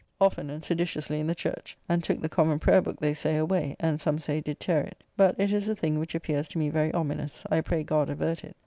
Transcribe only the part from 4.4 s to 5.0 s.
did tear